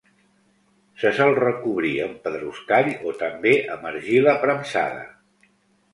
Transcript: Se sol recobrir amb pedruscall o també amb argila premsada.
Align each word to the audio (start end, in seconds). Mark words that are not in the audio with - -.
Se 1.01 1.11
sol 1.17 1.33
recobrir 1.39 1.91
amb 2.05 2.17
pedruscall 2.25 2.91
o 3.11 3.15
també 3.23 3.55
amb 3.77 3.89
argila 3.93 4.35
premsada. 4.47 5.09